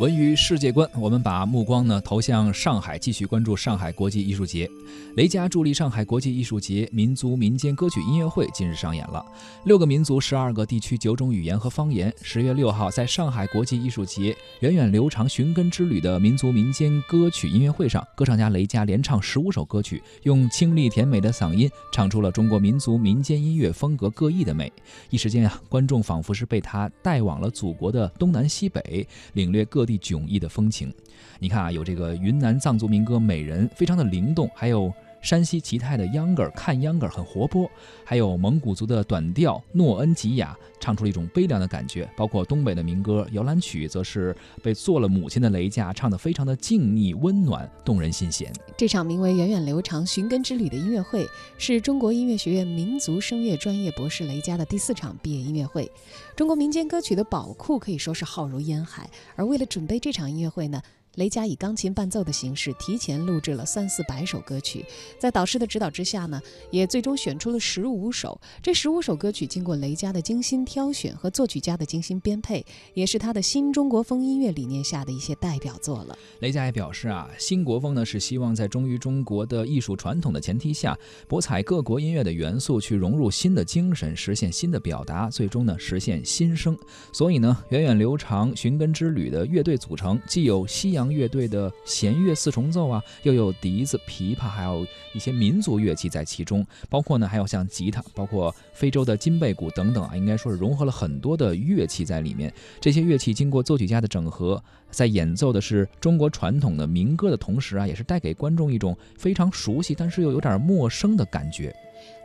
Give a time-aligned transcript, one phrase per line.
[0.00, 4.68] 文娱世界观，我们把目光呢投向上海，继续关注上海国际艺术节。
[5.14, 9.24] 雷佳助力上海国际艺术节民族民间歌曲音乐会近日上演了。
[9.64, 12.12] 六个民族、十二个地区、九种语言和方言。
[12.20, 24.72] 十月六号，在上海国际艺术节源远流长寻根之旅的民族民间歌曲音乐会上，歌唱家雷佳连唱十五首歌曲，用清丽甜美的嗓音唱出了中国民族民间音乐风格各异的美。
[25.10, 29.91] 一时间啊，观众仿佛是被他带往了祖国的东南西北，领略各地。
[29.98, 30.92] 迥异的风情，
[31.38, 37.64] 你看啊，有这个云南藏族民歌《美人》，非常的灵动；还有山西吉泰的秧歌儿，看秧歌儿很活泼；
[38.04, 42.06] 还有蒙古族的短调《诺恩吉雅》，唱出了一种悲凉的感觉。
[42.16, 48.52] 包括东北的民歌《摇篮曲》，则是被做了母亲的雷佳唱得非常的静谧、温暖、动人心弦。
[48.76, 55.90] 这场名为“源远流长寻根之旅”的音乐会，是中国音乐学院民族声乐专业博士雷佳的第四场毕业音乐会。
[56.34, 60.82] 中国民间歌曲的宝库可以说是浩如烟海，而为了准备这场音乐会呢？
[61.16, 64.82] 雷佳以钢琴伴奏的形式提前录制了三四百首歌曲，
[65.18, 68.40] 在导师的指导之下呢，也最终选出了十五首。
[68.62, 76.16] 这十五首歌曲经过雷佳的精心挑选和作曲家的精心编配，也是他的新中国风音乐理念下的一些代表作了。
[76.40, 86.74] 雷佳也表示啊，新国风呢是希望在忠于中国的艺术传统的前提下，博采各国音乐的元素，去融入新的精神，实现新的表达，最终呢实现新生。
[87.12, 91.01] 所以呢，源远流长寻根之旅的乐队组成既有西洋。
[91.10, 102.52] 乐队的弦乐四重奏啊，又有笛子、琵琶，还有一些民族乐器在其中，包括呢，还有像吉他，包括非洲的金贝鼓等等啊，应该说是融合了很多的乐器在里面。
[102.80, 111.74] 这些乐器经过作曲家的整合，在演奏的是中国传统的民歌的同时啊，也是带给观众一种非常熟悉，但是又有点陌生的感觉。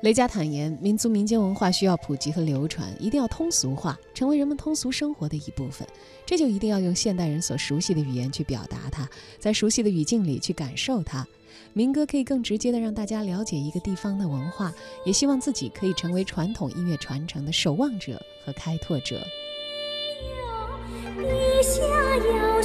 [0.02, 5.88] 雷佳坦言，民族民间文化需要普及和流传，一定要通俗化，成为人们通俗生活的一部分。
[6.25, 11.25] 这就一定要用现代人所熟悉的语言去表达它，在熟悉的语境里去感受它。
[11.73, 14.72] 民歌可以更直接的让大家了解一个地方的文化，
[15.06, 19.19] 也希望自己可以成为传统音乐传承的守望者和开拓者。
[21.63, 21.81] 下
[22.18, 22.62] 要